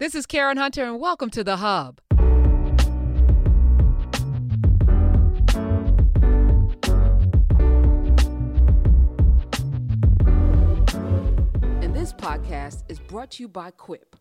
[0.00, 2.00] This is Karen Hunter, and welcome to The Hub.
[11.80, 14.16] And this podcast is brought to you by Quip.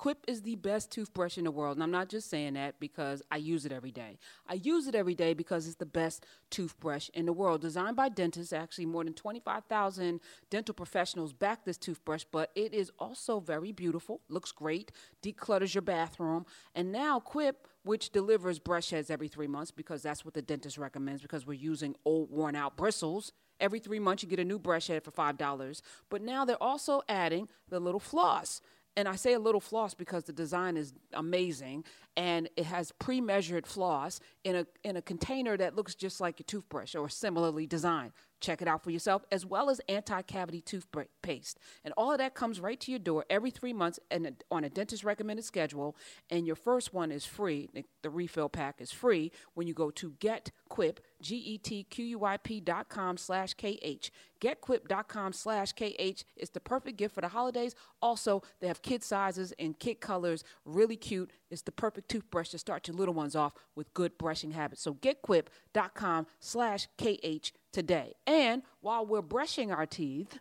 [0.00, 1.76] Quip is the best toothbrush in the world.
[1.76, 4.18] And I'm not just saying that because I use it every day.
[4.48, 7.60] I use it every day because it's the best toothbrush in the world.
[7.60, 12.90] Designed by dentists, actually, more than 25,000 dental professionals back this toothbrush, but it is
[12.98, 14.90] also very beautiful, looks great,
[15.22, 16.46] declutters your bathroom.
[16.74, 20.78] And now, Quip, which delivers brush heads every three months because that's what the dentist
[20.78, 23.34] recommends because we're using old, worn out bristles.
[23.60, 25.82] Every three months, you get a new brush head for $5.
[26.08, 28.62] But now they're also adding the little floss
[28.96, 31.84] and I say a little floss because the design is amazing
[32.16, 36.42] and it has pre-measured floss in a in a container that looks just like a
[36.42, 38.12] toothbrush or similarly designed.
[38.40, 41.58] Check it out for yourself, as well as anti-cavity toothpaste.
[41.84, 44.70] And all of that comes right to your door every three months and on a
[44.70, 45.96] dentist recommended schedule.
[46.30, 47.68] And your first one is free.
[48.02, 54.10] The refill pack is free when you go to GetQuip, G-E-T-Q-U-I-P dot com slash K-H.
[54.40, 57.74] GetQuip.com slash KH is the perfect gift for the holidays.
[58.00, 61.30] Also, they have kid sizes and kid colors, really cute.
[61.50, 64.80] It's the perfect toothbrush to start your little ones off with good brushing habits.
[64.80, 68.14] So getquip.com slash KH today.
[68.26, 70.38] And while we're brushing our teeth,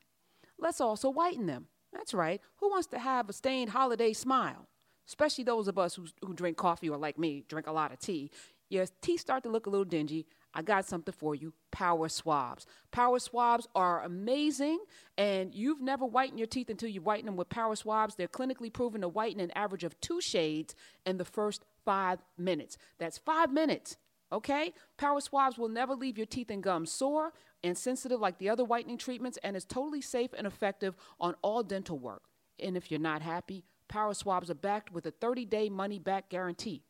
[0.58, 1.68] let's also whiten them.
[1.94, 2.42] That's right.
[2.58, 4.68] Who wants to have a stained holiday smile?
[5.08, 8.00] Especially those of us who, who drink coffee or, like me, drink a lot of
[8.00, 8.30] tea.
[8.70, 10.28] Your teeth start to look a little dingy.
[10.54, 12.68] I got something for you power swabs.
[12.92, 14.80] Power swabs are amazing,
[15.18, 18.16] and you've never whitened your teeth until you whiten them with power swabs.
[18.16, 22.78] They're clinically proven to whiten an average of two shades in the first five minutes.
[23.00, 23.98] That's five minutes.
[24.32, 24.74] Okay?
[24.98, 28.64] Power swabs will never leave your teeth and gums sore and sensitive like the other
[28.64, 32.24] whitening treatments, and is totally safe and effective on all dental work.
[32.60, 36.30] And if you're not happy, Power swabs are backed with a 30 day money back
[36.30, 36.84] guarantee.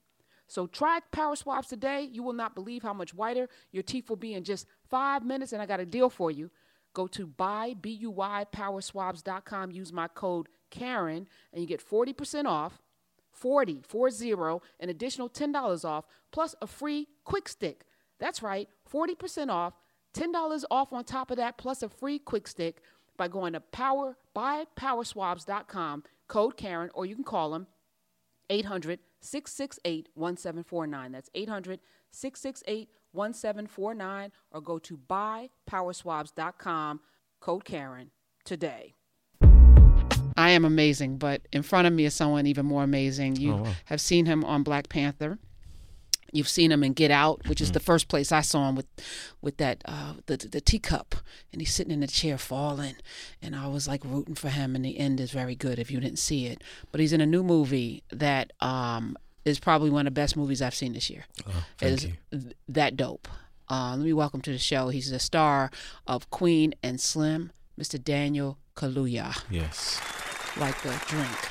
[0.49, 2.09] So try Power Swabs today.
[2.11, 5.53] You will not believe how much whiter your teeth will be in just five minutes.
[5.53, 6.49] And I got a deal for you.
[6.93, 9.71] Go to buy, B-U-Y, powerswabs.com.
[9.71, 12.81] Use my code Karen, and you get 40% off,
[13.39, 17.85] 40, 40, an additional $10 off, plus a free quick stick.
[18.19, 19.73] That's right, 40% off,
[20.13, 22.81] $10 off on top of that, plus a free quick stick
[23.17, 27.67] by going to power, buypowerswabs.com, code Karen, or you can call them
[28.49, 31.11] 800 668 1749.
[31.11, 31.79] That's 800
[32.11, 36.99] 668 1749 or go to buypowerswabs.com,
[37.39, 38.11] code Karen,
[38.43, 38.95] today.
[40.39, 43.35] I am amazing, but in front of me is someone even more amazing.
[43.35, 43.71] You oh, wow.
[43.85, 45.37] have seen him on Black Panther.
[46.31, 47.73] You've seen him in Get Out, which is mm.
[47.73, 48.85] the first place I saw him with,
[49.41, 51.15] with that uh, the the teacup,
[51.51, 52.95] and he's sitting in a chair falling,
[53.41, 54.77] and I was like rooting for him.
[54.77, 56.63] And the end is very good if you didn't see it.
[56.91, 60.61] But he's in a new movie that um, is probably one of the best movies
[60.61, 61.25] I've seen this year.
[61.47, 62.53] Oh, thank is you.
[62.69, 63.27] that dope.
[63.69, 64.87] Uh, let me welcome to the show.
[64.87, 65.69] He's the star
[66.07, 68.01] of Queen and Slim, Mr.
[68.01, 69.43] Daniel Kaluuya.
[69.49, 69.99] Yes.
[70.57, 71.49] Like a drink.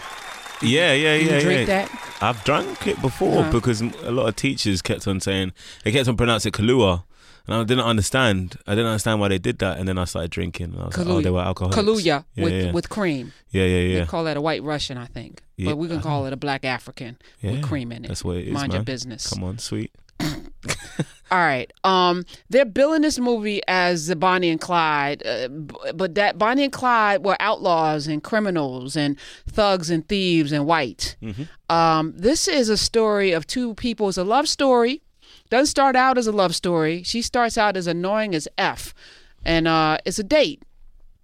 [0.61, 1.35] Yeah, yeah, yeah.
[1.35, 1.87] You drink yeah.
[1.87, 2.19] that?
[2.21, 3.53] I've drunk it before uh-huh.
[3.53, 5.53] because a lot of teachers kept on saying
[5.85, 7.05] they kept on pronouncing it Kahlua.
[7.47, 8.57] And I didn't understand.
[8.67, 9.79] I didn't understand why they did that.
[9.79, 10.75] And then I started drinking.
[10.75, 11.07] And I was Kaluuya.
[11.07, 11.79] like, oh, they were alcoholics.
[11.79, 12.73] Kaluuya yeah, with, yeah.
[12.73, 13.33] with cream.
[13.51, 14.01] Yeah, yeah, yeah.
[14.01, 15.43] They call that a white Russian, I think.
[15.57, 18.09] Yeah, but we can call it a black African with cream in it.
[18.09, 18.53] That's what it is.
[18.53, 18.79] Mind man.
[18.79, 19.33] your business.
[19.33, 19.93] Come on, sweet.
[21.31, 21.71] All right.
[21.85, 25.49] Um, they're billing this movie as the Bonnie and Clyde, uh,
[25.95, 31.17] but that Bonnie and Clyde were outlaws and criminals and thugs and thieves and white.
[31.23, 31.75] Mm-hmm.
[31.75, 34.09] Um, this is a story of two people.
[34.09, 35.03] It's a love story.
[35.51, 37.03] Doesn't start out as a love story.
[37.03, 38.95] She starts out as annoying as f,
[39.45, 40.63] and uh, it's a date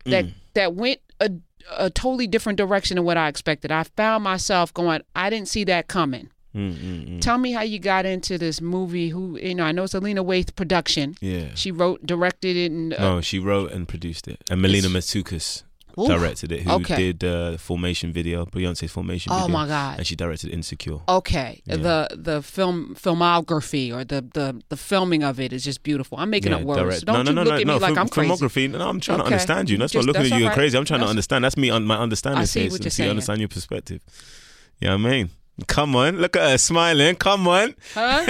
[0.04, 0.32] that mm.
[0.54, 1.30] that went a,
[1.76, 3.70] a totally different direction than what I expected.
[3.70, 6.30] I found myself going, I didn't see that coming.
[6.54, 7.20] Mm-mm-mm.
[7.20, 9.08] Tell me how you got into this movie.
[9.08, 9.64] Who you know?
[9.64, 11.16] I know it's a Lena Waithe production.
[11.20, 14.42] Yeah, she wrote, directed it, and uh, no, she wrote and produced it.
[14.48, 16.62] And Melina Matsoukas directed it.
[16.62, 17.12] Who okay.
[17.12, 19.52] did uh, Formation video, Beyonce's Formation oh video.
[19.52, 19.98] my god!
[19.98, 21.00] And she directed Insecure.
[21.08, 21.76] Okay, yeah.
[21.76, 26.18] the the film filmography or the, the the filming of it is just beautiful.
[26.18, 26.80] I'm making yeah, up words.
[26.80, 27.04] Direct.
[27.04, 28.30] Don't no, you no, look no, at no, me like I'm crazy.
[28.30, 28.70] Filmography.
[28.70, 29.28] No, I'm trying okay.
[29.28, 29.78] to understand you.
[29.78, 30.54] That's just, not looking at you right.
[30.54, 30.76] crazy.
[30.78, 31.44] I'm trying that's, to understand.
[31.44, 31.70] That's me.
[31.70, 32.42] on My understanding.
[32.42, 33.10] I see what you're saying.
[33.10, 34.02] understand your perspective.
[34.80, 35.30] Yeah, you know I mean.
[35.68, 37.14] Come on, look at her smiling.
[37.14, 37.76] Come on.
[37.94, 38.26] Huh?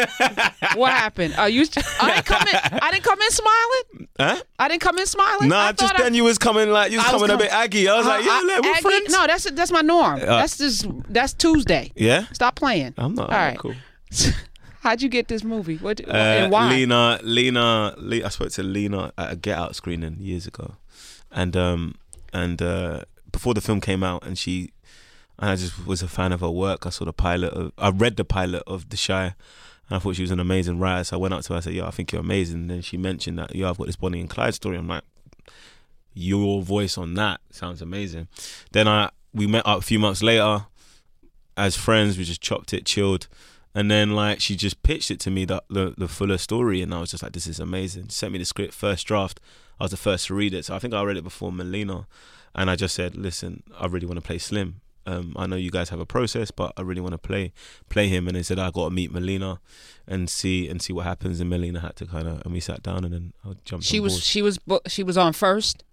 [0.74, 1.34] what happened?
[1.36, 1.64] Are you?
[2.00, 2.78] I didn't come in.
[2.82, 4.08] I didn't come in smiling.
[4.20, 4.42] Huh?
[4.58, 5.48] I didn't come in smiling.
[5.48, 7.42] No, Nah, just I, then you was coming like you was, was coming com- a
[7.44, 7.88] bit aggy.
[7.88, 8.82] I was uh, like, yeah, I, we're aggy?
[8.82, 9.10] friends.
[9.12, 10.16] No, that's that's my norm.
[10.16, 11.92] Uh, that's just that's Tuesday.
[11.96, 12.26] Yeah.
[12.32, 12.92] Stop playing.
[12.98, 13.30] I'm not.
[13.30, 13.58] All right.
[13.58, 13.74] Cool.
[14.80, 15.78] How'd you get this movie?
[15.78, 16.68] What uh, and why?
[16.68, 20.74] Lena, Lena, Lena, I spoke to Lena at a Get Out screening years ago,
[21.32, 21.94] and um
[22.34, 23.00] and uh
[23.32, 24.73] before the film came out, and she
[25.38, 26.86] and I just was a fan of her work.
[26.86, 27.52] I saw the pilot.
[27.52, 29.34] Of, I read the pilot of The Chi.
[29.88, 31.04] And I thought she was an amazing writer.
[31.04, 31.58] So I went up to her.
[31.58, 33.86] I said, "Yo, I think you're amazing." And then she mentioned that, "Yo, I've got
[33.86, 35.04] this Bonnie and Clyde story." I'm like,
[36.14, 38.28] "Your voice on that sounds amazing."
[38.72, 40.66] Then I we met up a few months later
[41.56, 42.16] as friends.
[42.16, 43.28] We just chopped it, chilled,
[43.74, 46.94] and then like she just pitched it to me the the, the fuller story, and
[46.94, 49.38] I was just like, "This is amazing." She sent me the script, first draft.
[49.78, 52.06] I was the first to read it, so I think I read it before Melina,
[52.54, 55.70] and I just said, "Listen, I really want to play Slim." Um, I know you
[55.70, 57.52] guys have a process, but I really want to play
[57.88, 58.26] play him.
[58.26, 59.60] And they said I got to meet Melina
[60.06, 61.40] and see and see what happens.
[61.40, 63.84] And Melina had to kind of and we sat down and then I jumped.
[63.86, 65.84] She was she was she was on first.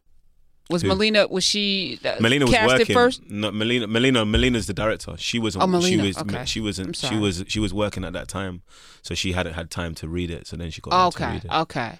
[0.69, 0.87] Was Who?
[0.87, 2.93] Melina was she uh, Melina was working.
[2.93, 3.29] first?
[3.29, 3.87] No, Melina.
[3.87, 4.23] Melina.
[4.25, 5.17] Melina's the director.
[5.17, 5.65] She wasn't.
[5.65, 6.17] Oh, Melina, She was.
[6.19, 6.45] okay.
[6.45, 6.95] She wasn't.
[6.95, 7.43] She was.
[7.49, 8.61] She was working at that time,
[9.01, 10.47] so she hadn't had time to read it.
[10.47, 11.51] So then she got Oh, okay, read it.
[11.51, 11.99] okay.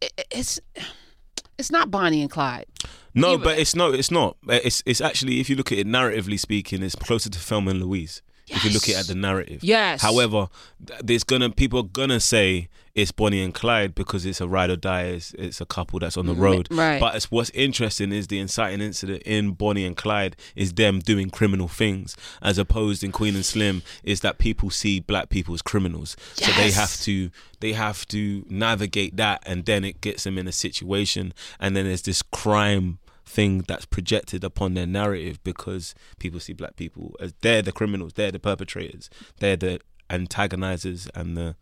[0.00, 0.58] It, it's
[1.58, 2.66] it's not Bonnie and Clyde.
[3.14, 4.36] No, but it's no, it's not.
[4.48, 7.82] It's it's actually if you look at it narratively speaking, it's closer to Thelma and
[7.82, 8.22] Louise.
[8.52, 9.64] If you look at it at the narrative.
[9.64, 10.02] Yes.
[10.02, 10.48] However,
[11.02, 14.76] there's gonna people are gonna say it's Bonnie and Clyde because it's a ride or
[14.76, 15.04] die.
[15.04, 16.68] It's, it's a couple that's on the mm, road.
[16.70, 17.00] right.
[17.00, 21.30] But it's, what's interesting is the inciting incident in Bonnie and Clyde is them doing
[21.30, 25.62] criminal things, as opposed in Queen and Slim is that people see black people as
[25.62, 26.16] criminals.
[26.36, 26.54] yes.
[26.54, 30.46] So they have to they have to navigate that, and then it gets them in
[30.46, 32.98] a situation, and then there's this crime
[33.32, 38.12] thing that's projected upon their narrative because people see black people as they're the criminals,
[38.12, 39.08] they're the perpetrators,
[39.40, 39.80] they're the
[40.10, 41.56] antagonizers and the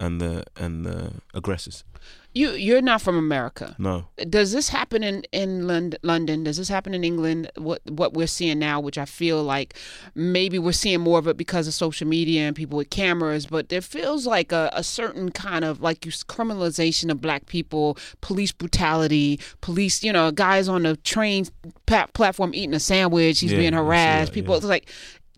[0.00, 1.84] and the and the aggressors.
[2.32, 3.74] You you're not from America.
[3.76, 4.06] No.
[4.28, 6.44] Does this happen in in Lond- London?
[6.44, 7.50] Does this happen in England?
[7.56, 9.74] What what we're seeing now, which I feel like
[10.14, 13.68] maybe we're seeing more of it because of social media and people with cameras, but
[13.68, 19.40] there feels like a, a certain kind of like criminalization of black people, police brutality,
[19.60, 20.02] police.
[20.04, 21.46] You know, guys on the train
[21.86, 24.30] pa- platform eating a sandwich, he's Yeah, being harassed.
[24.30, 24.58] that, people, yeah.
[24.58, 24.88] it's like,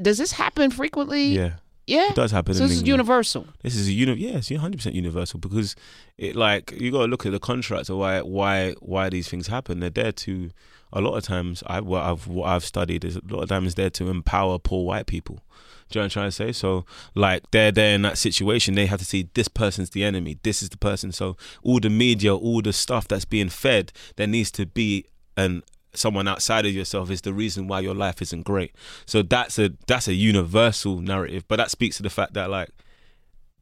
[0.01, 1.25] does this happen frequently?
[1.25, 1.55] Yeah.
[1.87, 2.11] Yeah.
[2.11, 3.47] It does happen So in this is universal.
[3.63, 5.75] This is a uni- yeah, it's hundred percent universal because
[6.19, 9.49] it like you got to look at the contracts of why why why these things
[9.49, 9.81] happen.
[9.81, 10.51] They're there to
[10.93, 11.63] a lot of times.
[11.67, 14.85] I what I've what I've studied is a lot of times there to empower poor
[14.87, 15.43] white people.
[15.91, 16.53] Do you know what I'm trying to say?
[16.53, 18.75] So like they're there in that situation.
[18.75, 20.39] They have to see this person's the enemy.
[20.43, 21.13] This is the person.
[21.13, 25.07] So all the media, all the stuff that's being fed, there needs to be
[25.37, 25.63] an
[25.95, 28.75] someone outside of yourself is the reason why your life isn't great.
[29.07, 31.45] So that's a that's a universal narrative.
[31.49, 32.71] But that speaks to the fact that like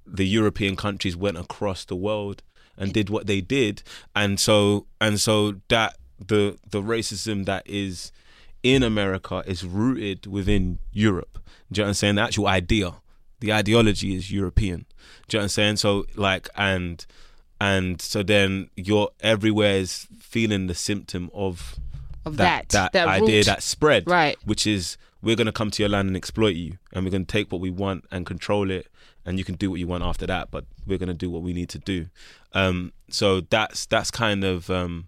[0.06, 2.43] the European countries went across the world
[2.77, 3.82] and did what they did,
[4.15, 8.12] and so and so that the the racism that is
[8.62, 11.38] in America is rooted within Europe.
[11.73, 12.15] Do you know what I'm saying?
[12.17, 12.94] The actual idea,
[13.41, 14.87] the ideology is European.
[15.29, 15.76] Do you know what I'm saying?
[15.76, 17.05] So like and
[17.61, 21.79] and so then you're everywhere is feeling the symptom of
[22.25, 23.46] Of that that, that, idea root.
[23.46, 24.37] that spread Right.
[24.44, 27.26] which is we're going to come to your land and exploit you and we're going
[27.26, 28.87] to take what we want and control it
[29.25, 31.43] and you can do what you want after that but we're going to do what
[31.43, 32.06] we need to do
[32.52, 35.06] um, so that's that's kind of um,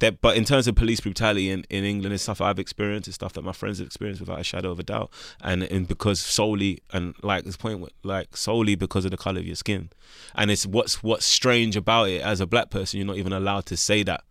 [0.00, 3.14] that but in terms of police brutality in, in England it's stuff I've experienced it's
[3.14, 5.10] stuff that my friends have experienced without a shadow of a doubt
[5.40, 9.46] and and because solely and like this point like solely because of the color of
[9.46, 9.90] your skin
[10.34, 13.66] and it's what's what's strange about it as a black person you're not even allowed
[13.66, 14.22] to say that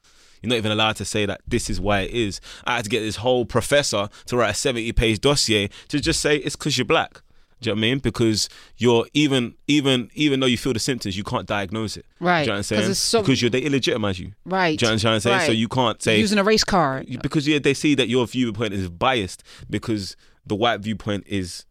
[0.44, 2.40] you're not even allowed to say that this is why it is.
[2.66, 6.19] I had to get this whole professor to write a 70 page dossier to just
[6.19, 7.22] say it's because you're black.
[7.62, 8.00] Do you know what I mean?
[8.00, 12.06] Because you're even even even though you feel the symptoms, you can't diagnose it.
[12.20, 12.39] Right.
[12.41, 12.94] Do you know what I'm saying?
[12.96, 14.34] so- because you're they illegitimize you.
[14.44, 14.77] Right.
[14.77, 15.46] Do you know what I'm trying to say?
[15.46, 17.08] So you can't say using a race card.
[17.22, 21.65] because yeah, they see that your viewpoint is biased because the white viewpoint is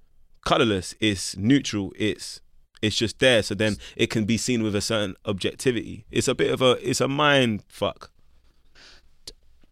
[0.46, 2.40] colorless, it's neutral, it's
[2.80, 3.42] it's just there.
[3.42, 6.06] So then it can be seen with a certain objectivity.
[6.11, 8.11] It's a bit of a it's a mind fuck.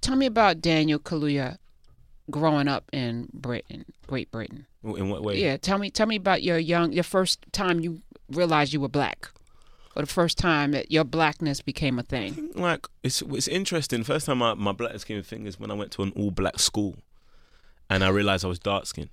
[0.00, 1.58] Tell me about Daniel Kaluuya
[2.30, 4.66] growing up in Britain, Great Britain.
[4.82, 5.38] In what way?
[5.38, 8.88] Yeah, tell me tell me about your young your first time you realized you were
[8.88, 9.30] black.
[9.96, 12.50] Or the first time that your blackness became a thing.
[12.54, 14.04] like it's it's interesting.
[14.04, 16.30] First time my my blackness came a thing is when I went to an all
[16.30, 16.96] black school,
[17.90, 19.10] and I realized I was dark skinned.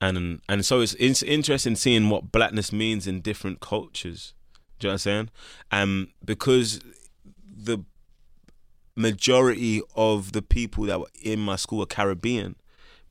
[0.00, 4.34] And and so it's it's interesting seeing what blackness means in different cultures.
[4.78, 5.30] Do you know what I'm saying?
[5.70, 6.80] Um, because
[7.42, 7.84] the
[8.96, 12.56] majority of the people that were in my school were Caribbean,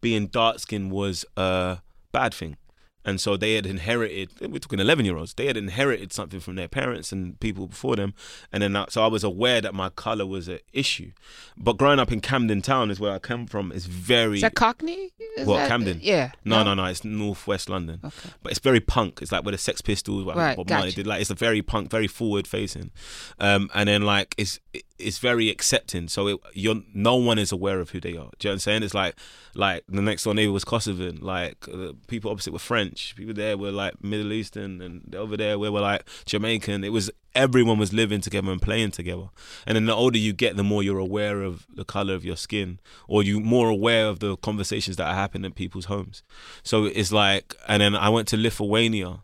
[0.01, 1.79] being dark skinned was a
[2.11, 2.57] bad thing.
[3.03, 6.53] And so they had inherited, we're talking 11 year olds, they had inherited something from
[6.53, 8.13] their parents and people before them.
[8.53, 11.11] And then, I, so I was aware that my color was an issue.
[11.57, 14.35] But growing up in Camden Town is where I come from, It's very.
[14.35, 15.09] Is that Cockney?
[15.35, 15.97] Is What, that- Camden?
[15.99, 16.33] Yeah.
[16.45, 18.01] no, no, no, no, it's northwest London.
[18.03, 18.29] Okay.
[18.43, 19.17] But it's very punk.
[19.23, 21.07] It's like where the Sex Pistols, what Right, Bob Marley did.
[21.07, 22.91] Like it's a very punk, very forward facing.
[23.39, 24.59] Um, and then like it's
[25.01, 26.07] it's very accepting.
[26.07, 28.13] So it, you're no one is aware of who they are.
[28.13, 28.83] Do you know what I'm saying?
[28.83, 29.15] It's like
[29.55, 31.21] like the next door neighbor was Kosovan.
[31.21, 33.15] Like the people opposite were French.
[33.15, 36.83] People there were like Middle Eastern, and over there we were like Jamaican.
[36.83, 39.29] It was everyone was living together and playing together.
[39.65, 42.35] And then the older you get, the more you're aware of the color of your
[42.35, 46.23] skin, or you more aware of the conversations that are happening in people's homes.
[46.63, 49.21] So it's like, and then I went to Lithuania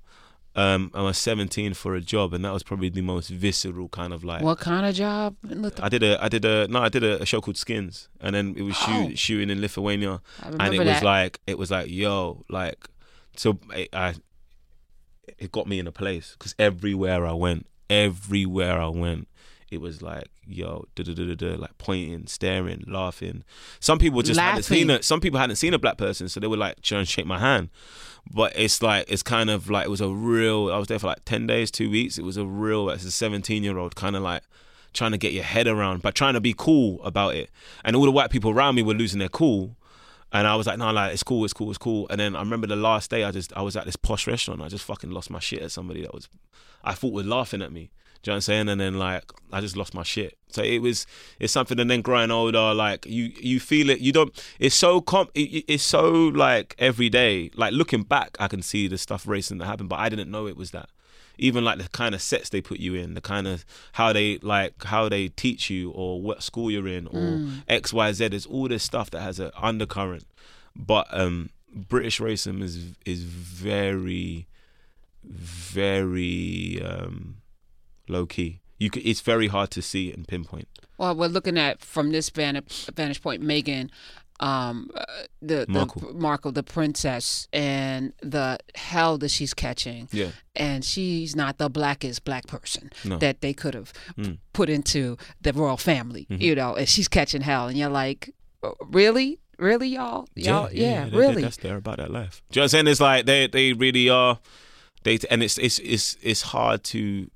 [0.58, 4.12] um, I was 17 for a job, and that was probably the most visceral kind
[4.12, 4.42] of like.
[4.42, 5.36] What kind of job?
[5.82, 8.36] I did a, I did a, no, I did a, a show called Skins, and
[8.36, 9.16] then it was shoot, Oh.
[9.16, 10.86] shooting in Lithuania, and it that.
[10.86, 12.88] was like, it was like, yo, like,
[13.36, 14.16] so I, I
[15.38, 19.28] it got me in a place because everywhere I went, everywhere I went,
[19.70, 23.44] it was like, yo, da da da da da, like pointing, staring, laughing.
[23.80, 25.00] Some people just hadn't seen Laughing.
[25.00, 25.04] it.
[25.04, 27.40] Some people hadn't seen a black person, so they were like trying to shake my
[27.40, 27.70] hand.
[28.32, 30.72] But it's like it's kind of like it was a real.
[30.72, 32.18] I was there for like ten days, two weeks.
[32.18, 32.90] It was a real.
[32.90, 34.44] As a seventeen year old, kind of like
[34.94, 37.50] trying to get your head around, but trying to be cool about it.
[37.84, 39.76] And all the white people around me were losing their cool.
[40.34, 42.08] And I was like, no, like it's cool, it's cool, it's cool.
[42.10, 44.62] And then I remember the last day, I just I was at this posh restaurant.
[44.62, 46.28] I just fucking lost my shit at somebody that was,
[46.84, 47.92] I thought was laughing at me.
[48.22, 48.70] Do you know what I'm saying?
[48.70, 50.38] And then like I just lost my shit.
[50.50, 51.06] So it was
[51.40, 51.80] it's something.
[51.80, 54.00] And then growing older, like you you feel it.
[54.00, 54.34] You don't.
[54.60, 55.32] It's so comp.
[55.36, 57.52] It, it's so like every day.
[57.56, 60.48] Like looking back, I can see the stuff racing that happened, but I didn't know
[60.48, 60.90] it was that.
[61.40, 64.40] Even like the kind of sets they put you in, the kind of how they
[64.40, 68.30] like how they teach you, or what school you're in, or X Y Z.
[68.30, 70.26] There's all this stuff that has an undercurrent,
[70.76, 74.48] but um British racism is is very,
[75.24, 77.38] very um,
[78.10, 78.60] low key.
[78.80, 80.68] You c it's very hard to see and pinpoint.
[80.98, 83.90] Well, we're looking at from this vantage, point, Meghan,
[84.40, 85.04] um, uh,
[85.42, 86.14] the, the Markle.
[86.14, 90.08] Markle, the princess, and the hell that she's catching.
[90.12, 90.30] Yeah.
[90.56, 93.18] And she's not the blackest black person No.
[93.18, 94.38] that they could have Mm.
[94.54, 96.42] put into the royal family, Mhm.
[96.42, 97.68] you know, and she's catching hell.
[97.68, 98.34] And you're like,
[98.64, 99.40] "Oh, really?
[99.58, 100.28] Really, y'all?
[100.36, 101.42] Y'all, yeah, they- they- really.
[101.42, 102.44] that's they're about that life.
[102.52, 102.88] Do you know what I'm saying?
[102.90, 104.40] It's like they they really are.
[105.04, 107.32] They and it's it's it's it's hard to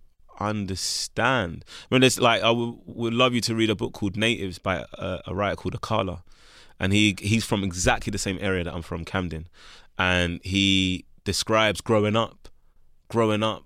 [0.49, 1.65] understand.
[1.89, 4.59] I mean, it's like I would, would love you to read a book called Natives
[4.59, 6.21] by a, a writer called Akala,
[6.79, 9.47] and he he's from exactly the same area that I'm from, Camden,
[9.97, 12.49] and he describes growing up,
[13.09, 13.63] growing up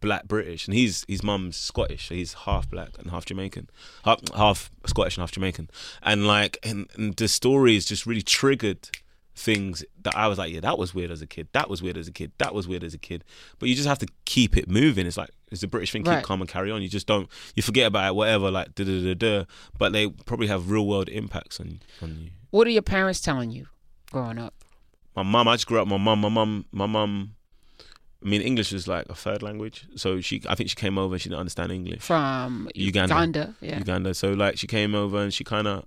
[0.00, 3.70] black British, and he's his mum's Scottish, so he's half black and half Jamaican,
[4.04, 5.70] half, half Scottish and half Jamaican,
[6.02, 8.90] and like and, and the is just really triggered
[9.34, 11.96] things that I was like, yeah, that was weird as a kid, that was weird
[11.96, 13.24] as a kid, that was weird as a kid,
[13.58, 15.06] but you just have to keep it moving.
[15.06, 16.24] It's like it's the British thing, keep Right.
[16.24, 16.82] calm and carry on.
[16.82, 19.44] You just don't you forget about it, whatever, like da da da da.
[19.78, 22.30] But they probably have real world impacts on on you.
[22.50, 23.66] What are your parents telling you
[24.10, 24.54] growing up?
[25.14, 27.34] my mum I just grew up my mum my mum my mum
[28.24, 31.14] I mean English is like a third language so she I think she came over
[31.14, 33.12] and she didn't understand English From Uganda.
[33.14, 33.78] Uganda, yeah.
[33.78, 35.84] Uganda so like she came over and she kind of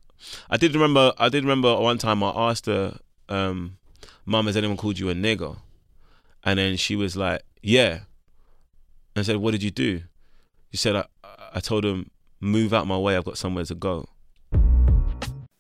[0.47, 3.77] I did remember I did remember one time I asked her um
[4.25, 5.57] mum has anyone called you a nigger
[6.43, 7.99] and then she was like yeah
[9.15, 10.01] and I said what did you do
[10.71, 11.05] she said I
[11.53, 14.07] I told him move out my way I've got somewhere to go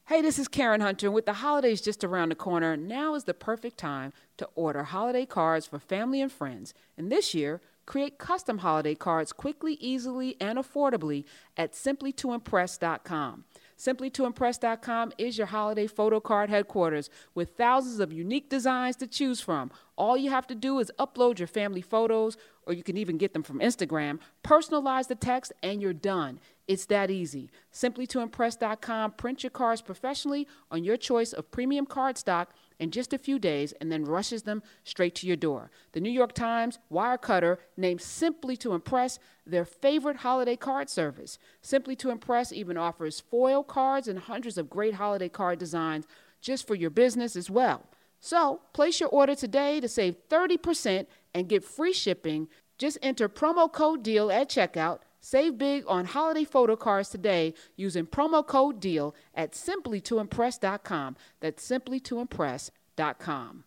[0.07, 1.09] Hey, this is Karen Hunter.
[1.09, 5.25] With the holidays just around the corner, now is the perfect time to order holiday
[5.25, 6.75] cards for family and friends.
[6.95, 11.25] And this year, create custom holiday cards quickly, easily, and affordably
[11.57, 13.45] at simplytoimpress.com.
[13.77, 19.69] Simplytoimpress.com is your holiday photo card headquarters with thousands of unique designs to choose from.
[19.97, 23.33] All you have to do is upload your family photos, or you can even get
[23.33, 26.39] them from Instagram, personalize the text, and you're done.
[26.67, 27.49] It's that easy.
[27.73, 32.47] Simplytoimpress.com, print your cards professionally on your choice of premium cardstock
[32.79, 35.71] in just a few days and then rushes them straight to your door.
[35.93, 41.37] The New York Times Wirecutter named Simply to Impress their favorite holiday card service.
[41.61, 46.05] Simply to Impress even offers foil cards and hundreds of great holiday card designs
[46.41, 47.83] just for your business as well.
[48.19, 52.47] So, place your order today to save 30% and get free shipping.
[52.77, 54.99] Just enter promo code DEAL at checkout.
[55.25, 61.15] Save big on holiday photo cards today using promo code DEAL at simplytoimpress.com.
[61.39, 63.63] That's simplytoimpress.com.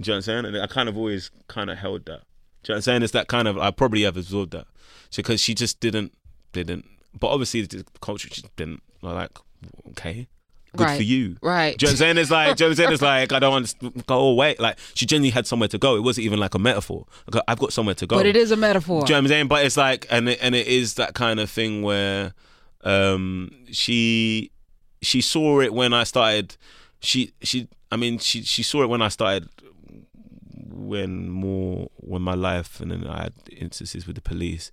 [0.00, 0.44] Do you saying?
[0.44, 2.20] And I kind of always kind of held that.
[2.62, 3.02] Do you saying?
[3.02, 4.68] It's that kind of I probably have absorbed that.
[5.10, 6.12] So because she just didn't
[6.52, 6.86] didn't
[7.18, 9.36] but obviously the culture just didn't like
[9.88, 10.28] okay.
[10.76, 10.96] Good Right.
[10.96, 11.36] for you.
[11.42, 11.76] Right.
[11.76, 12.18] Do you know what I'm saying?
[12.18, 12.92] It's like, do you know what I'm saying?
[12.92, 14.54] It's like, I don't want to go away.
[14.58, 15.96] Like, she genuinely had somewhere to go.
[15.96, 17.06] It wasn't even like a metaphor.
[17.32, 18.16] Like, I've got somewhere to go.
[18.16, 19.04] But it is a metaphor.
[19.04, 19.48] Do you know what I'm saying?
[19.48, 22.34] But it's like, and it, and it is that kind of thing where
[22.84, 24.52] um, she
[25.02, 26.56] she saw it when I started.
[27.00, 29.48] She she I mean she she saw it when I started
[30.68, 34.70] when more when my life and then I had instances with the police.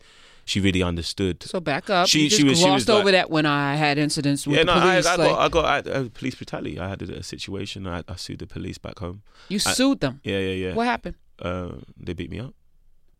[0.47, 1.43] She really understood.
[1.43, 2.07] So back up.
[2.07, 4.73] She- she was- she was over like- that when I had incidents with yeah, the
[4.75, 5.05] no, police.
[5.05, 6.79] I, I like, got, I got I uh, police brutality.
[6.79, 7.85] I had a, a situation.
[7.85, 9.21] I, I sued the police back home.
[9.49, 10.21] you I- sued them.
[10.23, 10.73] Yeah, yeah, yeah.
[10.73, 11.15] What happened?
[11.39, 12.53] Uh, they beat me up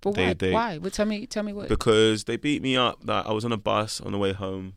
[0.01, 0.39] For They- what?
[0.39, 0.77] they- Why?
[0.79, 1.27] Well, tell me.
[1.27, 1.67] Tell me what.
[1.69, 3.03] because they beat me up.
[3.05, 4.73] That I was on a bus on the way home,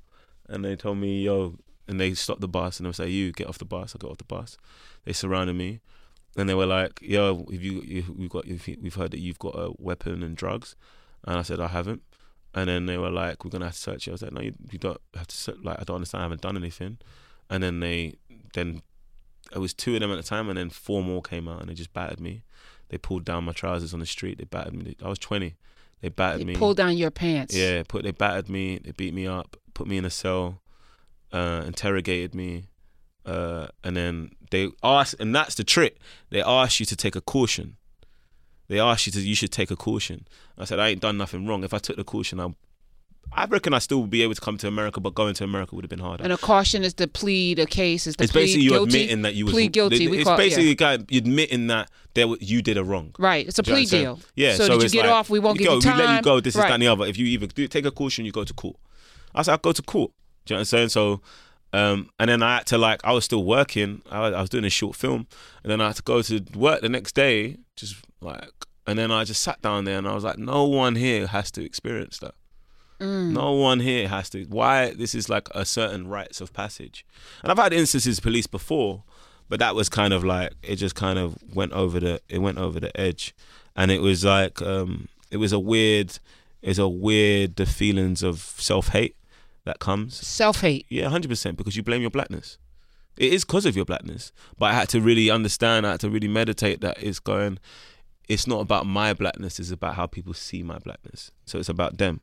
[0.48, 1.54] and they told me, "Yo,"
[1.88, 3.98] and they stopped the bus and they was like, "You get off the bus." I
[3.98, 4.56] got off the bus.
[5.04, 5.80] They surrounded me,
[6.36, 9.20] and they were like, "Yo, have you, you we've got if you- we've heard that
[9.20, 10.74] you've got a weapon and drugs,"
[11.24, 12.02] and I said, "I haven't."
[12.54, 14.40] And then they were like, "We're gonna have to search you." I was like, "No,
[14.40, 15.36] you, you don't have to.
[15.36, 15.58] Search.
[15.62, 16.22] Like, I don't understand.
[16.22, 16.98] I haven't done anything."
[17.48, 18.14] And then they,
[18.54, 18.82] then
[19.52, 21.68] it was two of them at a time, and then four more came out, and
[21.68, 22.42] they just battered me.
[22.88, 24.38] They pulled down my trousers on the street.
[24.38, 24.96] They battered me.
[25.02, 25.56] I was twenty.
[26.00, 26.56] They battered They me.
[26.56, 27.54] pulled down your pants.
[27.54, 30.62] Yeah, put they battered me, they beat me up, put me in a cell,
[31.32, 32.64] uh, interrogated me,
[33.26, 35.98] uh, and then they asked, and that's the trick.
[36.30, 37.76] They asked you to take a caution.
[38.70, 40.28] They asked you to, you should take a caution.
[40.56, 41.64] I said I ain't done nothing wrong.
[41.64, 42.54] If I took the caution, I,
[43.32, 45.74] I reckon I still would be able to come to America, but going to America
[45.74, 46.22] would have been harder.
[46.22, 48.06] And a caution is to plead a case.
[48.06, 48.84] Is to it's plead basically you guilty.
[48.84, 50.06] admitting that you was plead guilty.
[50.06, 51.18] It's call basically yeah.
[51.18, 53.12] admitting that there you did a wrong.
[53.18, 53.44] Right.
[53.44, 54.04] It's a Do you know plea what I'm saying?
[54.04, 54.20] deal.
[54.36, 54.54] Yeah.
[54.54, 55.30] So, did you get like, off?
[55.30, 55.98] We won't give go, you time.
[55.98, 56.38] We let you go.
[56.38, 56.68] This is right.
[56.68, 57.06] that and the other.
[57.06, 58.76] If you either do, take a caution, you go to court.
[59.34, 60.12] I said, I go to court.
[60.46, 60.88] Do you know what I'm saying?
[60.90, 61.20] So,
[61.72, 64.02] um, and then I had to like, I was still working.
[64.12, 65.26] I, I was doing a short film,
[65.64, 67.56] and then I had to go to work the next day.
[67.74, 68.50] Just like,
[68.86, 71.50] and then I just sat down there, and I was like, no one here has
[71.52, 72.34] to experience that.
[73.00, 73.32] Mm.
[73.32, 74.44] No one here has to.
[74.44, 77.04] Why this is like a certain rites of passage,
[77.42, 79.04] and I've had instances of police before,
[79.48, 82.58] but that was kind of like it just kind of went over the it went
[82.58, 83.34] over the edge,
[83.74, 86.18] and it was like um it was a weird,
[86.60, 89.16] it's a weird the feelings of self hate
[89.64, 90.14] that comes.
[90.14, 90.84] Self hate.
[90.88, 92.58] Yeah, hundred percent because you blame your blackness.
[93.16, 95.86] It is because of your blackness, but I had to really understand.
[95.86, 97.58] I had to really meditate that it's going.
[98.30, 99.58] It's not about my blackness.
[99.58, 101.32] It's about how people see my blackness.
[101.46, 102.20] So it's about them.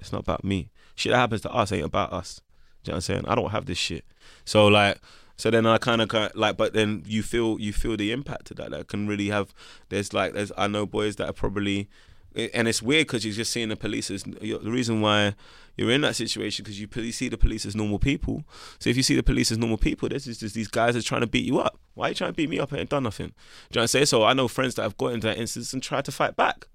[0.00, 0.72] It's not about me.
[0.96, 2.40] Shit that happens to us ain't about us.
[2.82, 3.24] Do you know what I'm saying?
[3.28, 4.04] I don't have this shit.
[4.44, 4.98] So like,
[5.36, 8.56] so then I kind of like, but then you feel you feel the impact of
[8.56, 8.72] that.
[8.72, 9.54] That can really have.
[9.90, 11.88] There's like, there's I know boys that are probably,
[12.34, 15.36] and it's weird because you're just seeing the police Is the reason why
[15.76, 18.44] you're in that situation because you see the police as normal people.
[18.78, 21.02] So if you see the police as normal people, there's just, just these guys are
[21.02, 21.78] trying to beat you up.
[21.94, 22.72] Why are you trying to beat me up?
[22.72, 23.28] I ain't done nothing.
[23.28, 24.06] Do you know I'm saying?
[24.06, 26.66] So I know friends that have got into that instance and tried to fight back.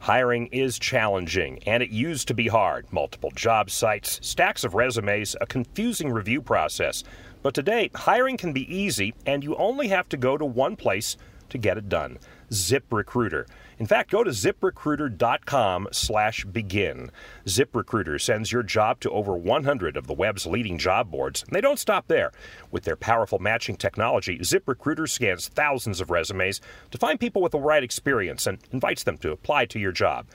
[0.00, 2.92] Hiring is challenging, and it used to be hard.
[2.92, 7.02] Multiple job sites, stacks of resumes, a confusing review process.
[7.42, 11.16] But today, hiring can be easy, and you only have to go to one place
[11.48, 12.18] to get it done.
[12.50, 13.46] ZipRecruiter.
[13.78, 17.10] In fact, go to ziprecruiter.com slash begin.
[17.44, 21.60] ZipRecruiter sends your job to over 100 of the web's leading job boards, and they
[21.60, 22.32] don't stop there.
[22.70, 27.58] With their powerful matching technology, ZipRecruiter scans thousands of resumes to find people with the
[27.58, 30.26] right experience and invites them to apply to your job.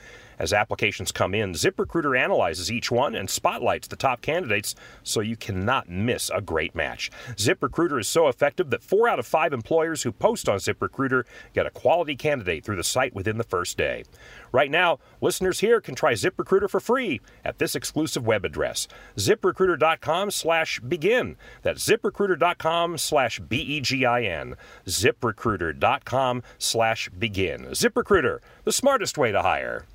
[0.42, 4.74] As applications come in, ZipRecruiter analyzes each one and spotlights the top candidates
[5.04, 7.12] so you cannot miss a great match.
[7.36, 11.68] ZipRecruiter is so effective that four out of five employers who post on ZipRecruiter get
[11.68, 14.04] a quality candidate through the site within the first day.
[14.52, 20.32] Right now, listeners here can try ZipRecruiter for free at this exclusive web address, ziprecruiter.com
[20.32, 21.38] slash begin.
[21.62, 24.56] That's ziprecruiter.com slash B-E-G-I-N.
[24.88, 27.66] ziprecruiter.com slash begin.
[27.66, 29.86] ZipRecruiter, the smartest way to hire.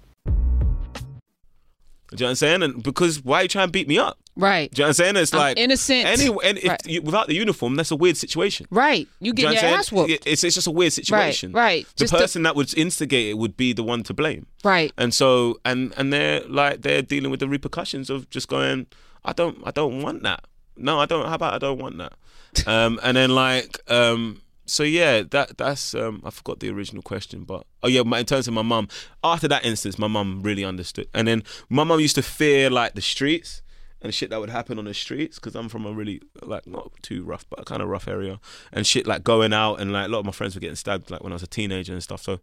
[2.11, 2.63] Do you know what I'm saying?
[2.63, 4.19] And because why are you trying to beat me up?
[4.37, 4.71] Right.
[4.71, 5.17] Do you know what I'm saying?
[5.17, 6.07] It's I'm like innocent.
[6.07, 6.87] Any, and if Right.
[6.87, 8.67] you, without the uniform, that's a weird situation.
[8.71, 9.09] Right.
[9.19, 10.11] You Do you get know your ass whooped.
[10.27, 11.53] It's, it's just a weird situation.
[11.53, 11.87] right.
[11.97, 14.47] The Just person that would instigate it would be the one to blame.
[14.63, 14.93] Right.
[14.99, 18.87] And so and and they're like they're dealing with the repercussions of just going,
[19.25, 20.45] I don't I don't want that.
[20.77, 21.27] No, I don't.
[21.27, 22.13] How about I don't want that?
[22.67, 27.45] um, and then like um, so yeah, that that's um, I forgot the original question,
[27.45, 28.89] but oh yeah, my, in terms of my mum,
[29.25, 32.95] after that instance, my mum really understood, and then my mum used to fear like
[32.95, 33.63] the streets
[34.03, 36.93] and shit that would happen on the streets because I'm from a really like not
[37.03, 38.41] too rough but kind of rough area
[38.73, 41.11] and shit like going out and like a lot of my friends were getting stabbed
[41.11, 42.23] like when I was a teenager and stuff.
[42.23, 42.41] So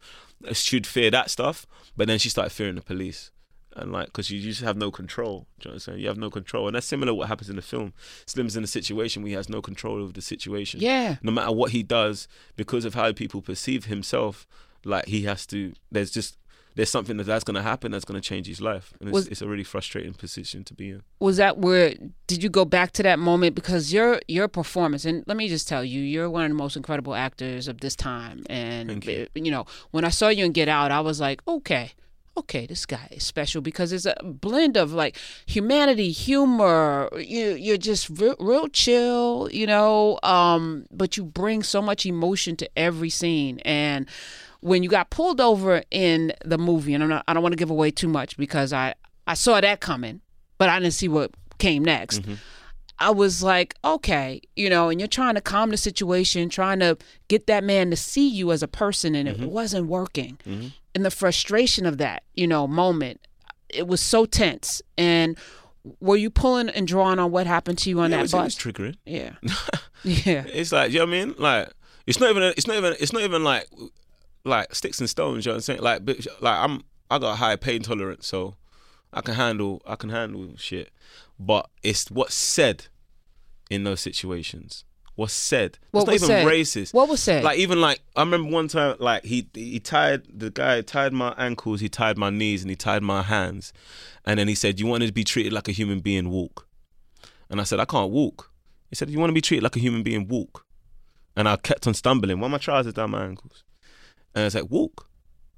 [0.51, 3.31] she'd fear that stuff, but then she started fearing the police.
[3.75, 5.47] And like, because you just have no control.
[5.59, 5.99] Do you know what I'm saying?
[5.99, 7.93] You have no control, and that's similar to what happens in the film.
[8.27, 11.15] Slim's in a situation where he has no control over the situation Yeah.
[11.23, 14.45] no matter what he does because of how people perceive himself
[14.85, 16.37] like he has to there's just
[16.75, 19.13] there's something that that's going to happen that's going to change his life and it's,
[19.13, 21.93] Was- it's a really frustrating position to be in was that where
[22.27, 25.67] did you go back to that moment because your your performance and let me just
[25.69, 29.27] tell you you're one of the most incredible actors of this time and you.
[29.35, 31.93] you know when i saw you in get out i was like okay
[32.35, 37.77] okay this guy is special because it's a blend of like humanity humor you you're
[37.77, 43.09] just real, real chill you know um but you bring so much emotion to every
[43.09, 44.07] scene and
[44.63, 47.57] when you got pulled over in the movie, and I'm not, I don't want to
[47.57, 48.95] give away too much because I,
[49.27, 50.21] I saw that coming,
[50.57, 52.21] but I didn't see what came next.
[52.21, 52.35] Mm-hmm.
[53.03, 56.97] I was like, okay, you know, and you're trying to calm the situation, trying to
[57.27, 59.43] get that man to see you as a person, and Mm-hmm.
[59.43, 60.37] it wasn't working.
[60.95, 63.19] And the frustration of that, you know, moment,
[63.69, 64.81] it was so tense.
[64.97, 65.37] And
[65.99, 68.33] were you pulling and drawing on what happened to you on Yeah, it that was,
[68.33, 68.63] it was bus?
[68.63, 68.95] triggering.
[69.05, 69.31] yeah,
[70.03, 71.35] yeah, It's like, you know what I mean?
[71.37, 71.69] Like,
[72.07, 73.67] it's not even, it's not even, it's not even like,
[74.45, 75.45] like sticks and stones.
[75.45, 75.81] You know what I'm saying?
[75.81, 78.55] Like, but, like I'm, I got a high pain tolerance, so
[79.11, 80.91] I can handle, I can handle shit.
[81.39, 82.87] But it's what's said
[83.69, 84.85] in those situations.
[85.15, 85.77] was said.
[85.91, 86.47] What it's was not even said?
[86.47, 86.93] racist.
[86.93, 87.43] What was said?
[87.43, 91.33] Like even like I remember one time, like he he tied the guy tied my
[91.37, 93.73] ankles, he tied my knees, and he tied my hands,
[94.25, 96.67] and then he said, "You wanted to be treated like a human being, walk."
[97.49, 98.51] And I said, "I can't walk."
[98.89, 100.65] He said, "You want to be treated like a human being, walk."
[101.35, 102.39] And I kept on stumbling.
[102.39, 103.63] One of my trousers down my ankles,
[104.33, 105.09] and I was like, "Walk."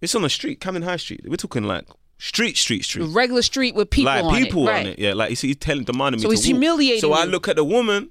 [0.02, 1.22] It's on the street, Camden High Street.
[1.26, 3.06] We're talking like street, street, street.
[3.10, 4.88] regular street with people like on people it, on right?
[4.88, 5.00] it.
[5.00, 7.48] Yeah, like you see, he's telling, demanding me So to he's humiliating So I look
[7.48, 8.10] at the woman,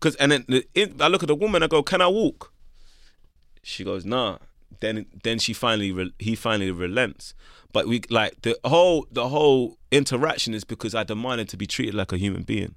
[0.00, 1.62] cause and then the, it, I look at the woman.
[1.62, 2.52] I go, "Can I walk?"
[3.62, 4.38] She goes, "Nah."
[4.80, 7.34] Then then she finally re, he finally relents.
[7.72, 11.94] But we like the whole the whole interaction is because I demanded to be treated
[11.94, 12.74] like a human being.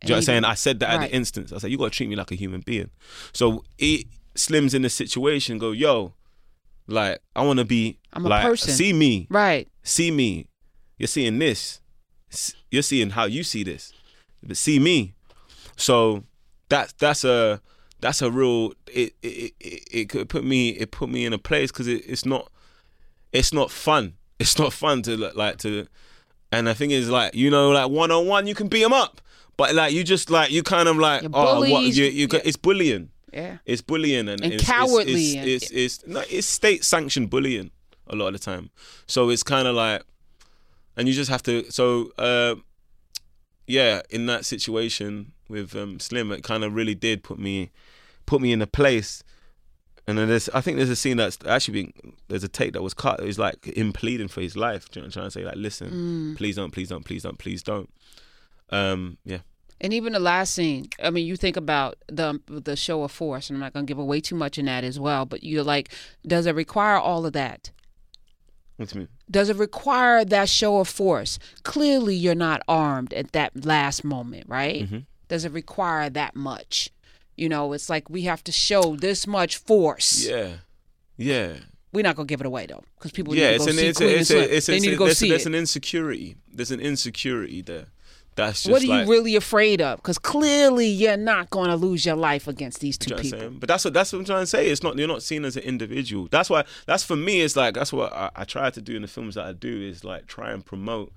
[0.00, 0.44] Do you know what I'm saying?
[0.44, 1.52] I said that at the instance.
[1.52, 2.90] I said, you got to treat me like a human being.
[3.32, 6.14] So it Slim's in the situation, go, yo,
[6.86, 8.72] like, I want to be, I'm a like, person.
[8.72, 9.68] see me, Right.
[9.82, 10.46] See me.
[10.98, 11.80] You're seeing this.
[12.70, 13.92] You're seeing how you see this.
[14.42, 15.14] But see me.
[15.76, 16.24] So
[16.68, 17.60] that's that's a
[18.00, 21.38] that's a real it it, it, it could put me it put me in a
[21.38, 22.50] place because it, it's not
[23.32, 24.14] it's not fun.
[24.38, 25.86] It's not fun to look like to
[26.50, 28.92] and the thing is like you know like one on one you can beat them
[28.92, 29.20] up.
[29.56, 32.42] But like you just like you kind of like You're oh what you you got,
[32.42, 32.48] yeah.
[32.48, 33.10] it's bullying.
[33.32, 33.58] Yeah.
[33.64, 37.30] It's bullying and, And it's, cowardly It's and- it's, it's, it's, no, it's state sanctioned
[37.30, 37.70] bullying
[38.12, 38.70] a lot of the time.
[39.06, 40.02] So it's kind of like,
[40.96, 41.70] and you just have to.
[41.70, 42.56] So uh,
[43.66, 47.70] yeah, in that situation with um, Slim, it kind of really did put me
[48.26, 49.22] put me in a place.
[50.06, 52.82] And then there's, I think there's a scene that's actually been, there's a take that
[52.82, 53.20] was cut.
[53.20, 55.30] It was like him pleading for his life, do you know what I'm trying to
[55.30, 55.44] say?
[55.44, 56.36] Like, listen, Mm.
[56.36, 57.88] please don't, please don't, please don't, please don't.
[58.70, 59.38] Um, yeah.
[59.80, 63.48] And even the last scene, I mean, you think about the the show of force,
[63.50, 65.24] and I'm not gonna give away too much in that as well.
[65.24, 65.90] But you're like,
[66.26, 67.70] does it require all of that?
[67.70, 68.61] What do you mean?
[69.30, 71.38] Does it require that show of force?
[71.62, 74.84] Clearly, you're not armed at that last moment, right?
[74.84, 74.98] Mm-hmm.
[75.28, 76.90] Does it require that much?
[77.36, 80.26] You know, it's like we have to show this much force.
[80.26, 80.48] Yeah.
[81.16, 81.54] Yeah.
[81.92, 83.98] We're not gonna give it away though, because people yeah, need to go see it's
[83.98, 84.40] Queen a, and it's Slim.
[84.40, 85.48] a, it's They need to go there's, see there's it.
[85.48, 86.36] an insecurity.
[86.52, 87.86] There's an insecurity there.
[88.34, 89.98] That's just what are like, you really afraid of?
[89.98, 93.18] Because clearly, you're not going to lose your life against these two you know what
[93.18, 93.38] I'm people.
[93.40, 93.58] saying?
[93.58, 94.68] But that's what that's what I'm trying to say.
[94.68, 96.28] It's not you're not seen as an individual.
[96.30, 97.42] That's why that's for me.
[97.42, 99.82] It's like that's what I, I try to do in the films that I do
[99.82, 101.12] is like try and promote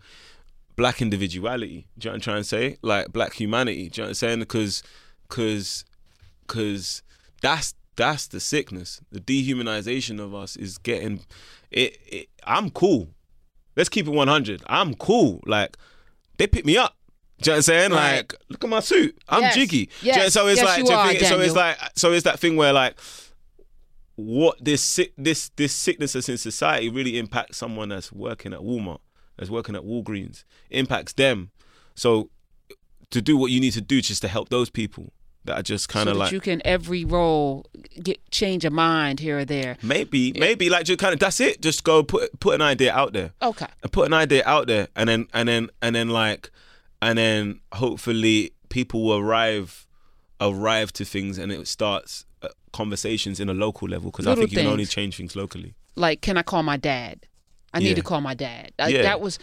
[0.75, 1.88] black individuality.
[1.97, 2.78] Do you know what I'm trying to say?
[2.82, 3.89] Like black humanity.
[3.89, 4.39] Do you know what I'm saying?
[4.39, 4.84] Because
[5.30, 5.86] because
[6.47, 7.01] because
[7.41, 9.01] that's that's the sickness.
[9.12, 11.21] The dehumanization of us is getting
[11.71, 12.28] it, it.
[12.43, 13.10] I'm cool.
[13.75, 14.63] Let's keep it 100.
[14.67, 15.41] I'm cool.
[15.45, 15.78] Like
[16.38, 16.95] they pick me up.
[17.41, 17.91] Do you know what I'm saying?
[17.91, 18.17] Right.
[18.17, 19.17] Like, look at my suit.
[19.28, 19.56] I'm Yes.
[19.56, 19.86] jiggy.
[20.02, 22.24] Do you know- So it's Yes, like, you are, think- so it's like, so it's
[22.24, 22.98] that thing where like,
[24.15, 28.62] what this sick, this this sickness that's in society really impacts someone that's working at
[28.62, 29.00] Walmart,
[29.38, 31.52] that's working at Walgreens, impacts them.
[31.95, 32.30] So
[33.12, 35.12] to do what you need to do just to help those people
[35.43, 37.65] that are just kind of that like you can every role
[38.02, 39.78] get change a mind here or there.
[39.84, 41.62] maybe maybe like just kind of that's it.
[41.62, 43.34] Just go put put an idea out there.
[43.41, 43.67] Okay.
[43.84, 46.50] and put an idea out there and then and then and then like
[47.05, 49.85] and then hopefully people will arrive
[50.41, 54.51] arrive to things and it starts uh, conversations in a local level because I think
[54.51, 55.75] you can only change things locally.
[55.95, 57.27] Like, can I call my dad?
[57.73, 58.71] I need to call my dad.
[58.79, 59.01] Yeah.
[59.03, 59.37] That was.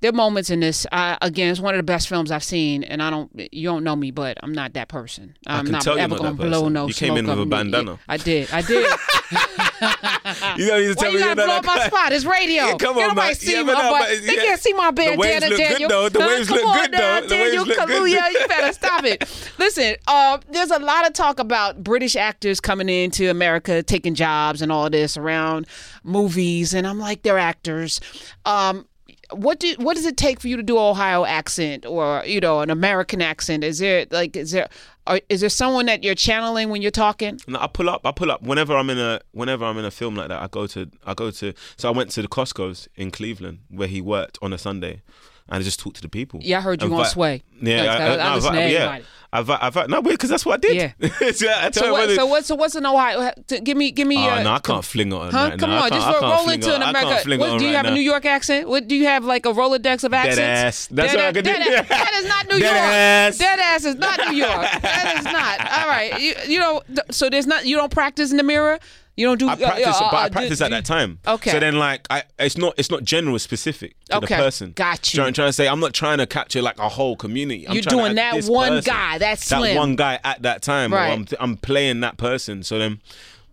[0.00, 0.86] There are moments in this.
[0.92, 3.30] I, again, it's one of the best films I've seen, and I don't.
[3.52, 5.36] You don't know me, but I'm not that person.
[5.46, 6.72] I'm not ever gonna blow person.
[6.72, 7.92] no You came in with a bandana.
[7.92, 8.48] Yeah, I did.
[8.52, 8.86] I did.
[10.56, 12.12] You know, you Why tell you me you're gotta blow up my spot?
[12.12, 12.64] It's radio.
[12.64, 13.34] Yeah, come on, man.
[13.34, 14.08] see Yeah, my butt.
[14.08, 14.42] but They yeah.
[14.42, 15.88] can't see my The waves bandana, look good, Daniel.
[15.88, 16.08] though.
[16.08, 17.20] The waves Come look on good, though.
[17.22, 18.10] The Daniel waves look good.
[18.10, 19.50] You better stop it.
[19.58, 24.60] Listen, uh, there's a lot of talk about British actors coming into America, taking jobs
[24.60, 25.66] and all this around
[26.02, 28.00] movies, and I'm like, they're actors.
[28.44, 28.86] Um,
[29.32, 32.60] what do what does it take for you to do Ohio accent or you know
[32.60, 33.64] an American accent?
[33.64, 34.68] Is there like is there
[35.06, 37.40] are, is there someone that you're channeling when you're talking?
[37.46, 38.02] No, I pull up.
[38.04, 40.40] I pull up whenever I'm in a whenever I'm in a film like that.
[40.42, 41.52] I go to I go to.
[41.76, 45.02] So I went to the Costco's in Cleveland where he worked on a Sunday,
[45.48, 46.40] and I just talk to the people.
[46.42, 47.42] Yeah, I heard you on Sway.
[47.60, 48.64] Yeah, Like, I, I- I, I I, listen to yeah.
[48.64, 49.04] everybody.
[49.30, 50.94] I've, I've, no, because that's what I did.
[50.98, 51.08] Yeah.
[51.32, 52.08] so, I So what?
[52.08, 53.30] what, So what's so what's in Ohio?
[53.62, 54.16] Give me, give me.
[54.16, 55.48] Oh, uh, no, I can't fling it on Huh?
[55.50, 55.84] right Come now.
[55.84, 57.36] On, just I roll, roll into an I America.
[57.36, 57.90] What, do you right have a.
[57.90, 58.70] New York accent?
[58.70, 60.38] What do you have like a Rolodex of accents?
[60.38, 60.88] Dead ass.
[60.90, 61.52] That's dead, what I could do.
[61.52, 61.88] dead ass.
[61.90, 62.78] That is not New Dead York.
[62.86, 63.38] ass.
[63.38, 64.50] Dead ass is not New York.
[64.80, 65.78] That is not.
[65.78, 66.18] All right.
[66.22, 66.80] You, you know.
[67.10, 67.66] So there's not.
[67.66, 68.78] You don't practice in the mirror.
[69.18, 69.48] You don't do.
[69.48, 71.18] I practice, uh, uh, but I uh, practice do- at that time.
[71.26, 71.50] Okay.
[71.50, 74.36] So then, like, I it's not it's not general specific to Okay.
[74.36, 74.72] the person.
[74.76, 75.28] Got Do know what.
[75.28, 75.66] I'm trying to say?
[75.66, 77.66] I'm not trying to capture like a whole community.
[77.66, 79.76] I'm You're doing that one person, guy, that's that Slim.
[79.76, 80.94] one guy at that time.
[80.94, 81.10] Right.
[81.12, 82.62] I'm I'm playing that person.
[82.62, 83.00] So then,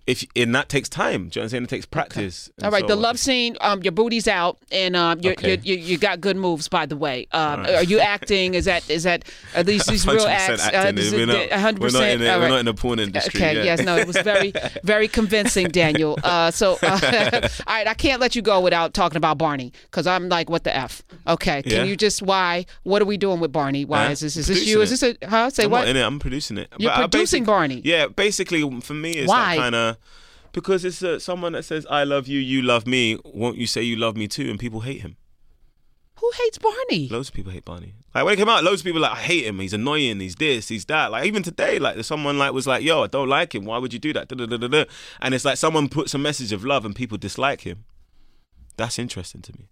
[0.07, 1.11] if and that takes time.
[1.11, 1.63] Do you know what I'm saying?
[1.63, 2.51] It takes practice.
[2.61, 3.57] All And right, so- the love scene.
[3.61, 5.57] Um, your booty's out, and um, you're, Okay.
[5.63, 6.67] you're, you you got good moves.
[6.69, 8.53] By the way, um, are you acting?
[8.53, 10.67] Is that is that are these these real 100% acts?
[10.67, 10.95] Uh, acting.
[10.95, 11.81] this we're not, 100.
[11.81, 12.49] we're not in the, All we're right.
[12.51, 13.39] not in the porn industry.
[13.39, 13.63] Okay, yeah.
[13.63, 16.17] yes, no, it was very, very convincing, Daniel.
[16.23, 16.99] Uh, so, uh,
[17.67, 20.63] all right, I can't let you go without talking about Barney because I'm like, what
[20.65, 21.01] the f?
[21.27, 21.83] Okay, can Yeah.
[21.83, 22.65] you just why?
[22.83, 23.85] What are we doing with Barney?
[23.85, 24.11] Why Huh?
[24.11, 24.37] is this?
[24.37, 24.81] Is this you?
[24.81, 25.49] Is this a huh?
[25.49, 25.87] Say I'm what?
[25.87, 26.01] in it.
[26.03, 26.67] I'm producing it.
[26.77, 27.81] You're But producing Barney.
[27.83, 29.55] Yeah, basically for me, it's Why?
[29.55, 29.94] that kind of
[30.55, 33.83] because it's uh, someone that says "I love you, you love me." Won't you say
[33.83, 34.49] you love me too?
[34.49, 35.17] And people hate him.
[36.19, 37.09] Who hates Barney?
[37.09, 37.93] Loads of people hate Barney.
[38.15, 39.59] Like when it came out, loads of people like I hate him.
[39.59, 40.21] He's annoying.
[40.21, 40.69] He's this.
[40.69, 41.11] He's that.
[41.11, 43.65] Like even today, like there's someone like was like, "Yo, I don't like him.
[43.65, 44.85] Why would you do that?" Da-da-da-da-da.
[45.21, 47.83] And it's like someone puts a message of love and people dislike him.
[48.77, 49.67] That's interesting to me.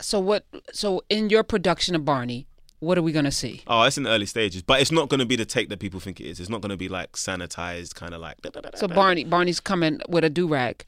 [0.00, 0.46] So what?
[0.72, 2.46] So in your production of Barney,
[2.80, 3.62] what are we gonna see?
[3.66, 5.78] Oh, it's in the early stages, but it's not going to be the take that
[5.78, 6.40] people think it is.
[6.40, 8.36] It's not going to be like sanitized, kind of like.
[8.74, 10.84] So Barney, Barney's coming with a do rag.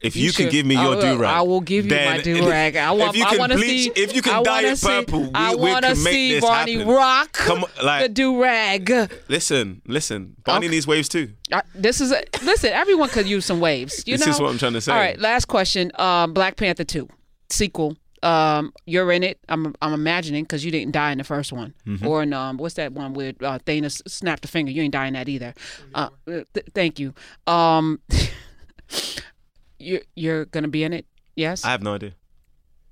[0.00, 2.76] If You you, can give me your do rag, I will give you my do-rag.
[2.76, 4.86] I want- if you can wanna bleach, see- if you can I dye it see-
[4.86, 6.88] purple, we, I can make see this Barney happen.
[6.92, 8.90] rock Come on, the do rag.
[9.28, 10.36] listen, listen.
[10.44, 10.74] Barney Okay.
[10.74, 11.32] needs waves too.
[11.50, 12.70] Uh, this is a, listen.
[12.74, 14.02] Everyone could use some waves.
[14.06, 14.32] You This know.
[14.32, 14.92] is what I'm trying to say.
[14.92, 15.18] All right.
[15.18, 15.90] Last question.
[15.94, 17.08] Um, Black Panther two
[17.48, 17.96] sequel.
[18.24, 19.38] Um, you're in it.
[19.48, 22.06] I'm I'm imagining because you didn't die in the first one, Mm-hmm.
[22.06, 24.72] or in um, what's that one where uh, Thanos snapped a finger?
[24.72, 25.52] You ain't dying that either.
[25.94, 27.12] Uh, th- thank you.
[27.46, 28.00] Um,
[29.78, 31.06] you're you're gonna be in it.
[31.36, 31.64] Yes.
[31.64, 32.12] I have no idea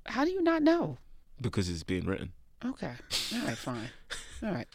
[0.05, 0.97] How do you not know?
[1.41, 2.31] because it's being written.
[2.63, 2.91] Okay.
[3.33, 3.57] All right.
[3.57, 3.89] Fine.
[4.43, 4.67] All right.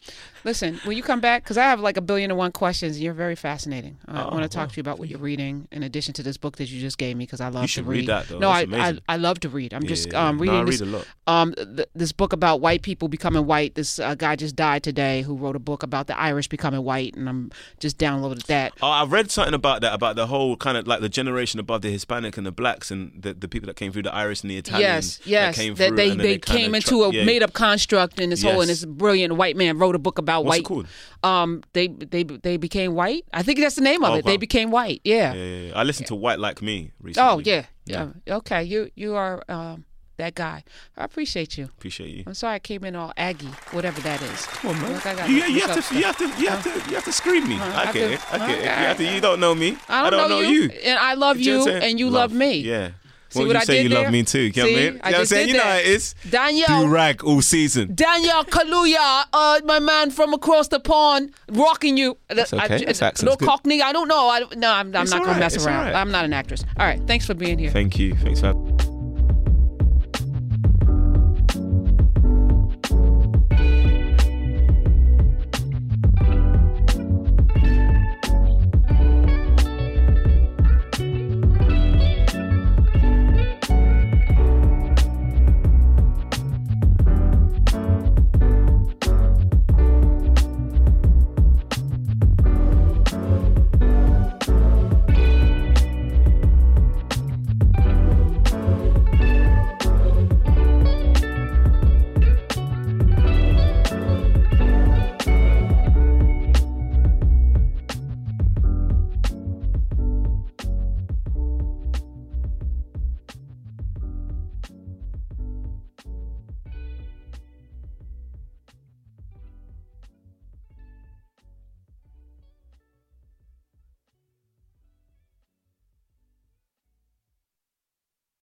[0.45, 3.13] Listen, when you come back, because I have like a billion and one questions, you're
[3.13, 3.99] very fascinating.
[4.07, 6.37] I want to talk well, to you about what you're reading, in addition to this
[6.39, 8.09] book that you just gave me, because I love should to read read.
[8.09, 8.39] that, though.
[8.39, 8.99] No, I, I.
[9.09, 9.75] I love to read.
[9.75, 11.07] I'm Yeah, just um reading No, I this read a lot.
[11.27, 13.75] um th- this book about white people becoming white.
[13.75, 17.15] This uh, guy just died today who wrote a book about the Irish becoming white,
[17.15, 18.73] and I'm just downloaded that.
[18.81, 21.83] Oh, I've read something about that, about the whole kind of like the generation above
[21.83, 24.51] the Hispanic and the blacks and the, the people that came through, the Irish and
[24.51, 25.21] the Italians.
[25.25, 27.25] Yes, yes, that, came that through they they, kinda came tra- into a yeah.
[27.25, 28.81] made up construct in this whole, and Yes.
[28.81, 30.61] this brilliant white man wrote a book about What's white.
[30.61, 30.87] it called?
[31.23, 33.25] Um, they they they became white.
[33.33, 34.25] I think that's the name of Oh, it.
[34.25, 35.01] They became white.
[35.05, 35.35] Yeah.
[35.35, 35.79] Yeah, yeah, yeah.
[35.79, 37.31] I listened to White Like Me recently.
[37.31, 37.67] Oh yeah.
[37.85, 38.37] yeah.
[38.39, 38.63] Okay.
[38.65, 39.85] You you are um
[40.19, 40.65] that guy.
[40.97, 41.67] I appreciate you.
[41.67, 42.25] Appreciate you.
[42.27, 44.47] I'm sorry I came in all aggy, whatever that is.
[44.47, 45.01] Come on, man.
[45.05, 47.13] I got You, you have to, you have to, you have to, you have to
[47.13, 47.55] scream me.
[47.57, 48.21] I I have get to- it.
[48.33, 48.53] I get it.
[48.53, 48.67] You okay.
[48.89, 49.05] have to.
[49.15, 49.77] You don't know me.
[49.89, 50.71] I don't, know, you.
[50.71, 51.91] and I love you know you, what I'm saying?
[51.93, 52.53] and you love, me.
[52.59, 52.91] Yeah.
[53.31, 54.03] See Well, what you I say you there?
[54.05, 54.41] love me too.
[54.41, 54.79] You know what I mean?
[54.79, 55.47] I You know what I'm just saying?
[55.47, 55.85] did You know how that.
[55.85, 56.15] it is.
[56.31, 56.83] Danielle.
[56.83, 57.95] Do rag all season.
[57.95, 62.17] Daniel Kaluuya, uh, my man from across the pond, rocking you.
[62.29, 62.63] That's okay.
[62.65, 63.47] I, That's accent's no good.
[63.47, 63.83] Cockney.
[63.83, 64.29] I don't know.
[64.31, 65.39] I, no, I'm, I'm not all gonna right.
[65.41, 65.87] mess It's around.
[65.87, 65.95] right.
[65.95, 66.65] I'm not an actress.
[66.79, 67.01] All right.
[67.07, 67.71] Thanks for being here.
[67.71, 68.15] Thank you.
[68.15, 68.88] Thanks for having